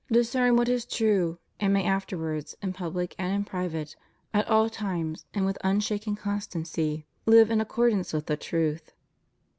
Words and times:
163 0.07 0.21
discern 0.23 0.57
what 0.57 0.67
is 0.67 0.83
true, 0.85 1.37
and 1.59 1.71
may 1.73 1.85
afterwards, 1.85 2.57
in 2.63 2.73
public 2.73 3.13
and 3.19 3.31
in 3.35 3.43
private, 3.45 3.95
at 4.33 4.47
all 4.47 4.67
times 4.67 5.27
and 5.35 5.45
with 5.45 5.59
unshaken 5.63 6.15
constancy, 6.15 7.05
live 7.27 7.51
in 7.51 7.61
accordance 7.61 8.11
with 8.11 8.25
the 8.25 8.35
truth. 8.35 8.93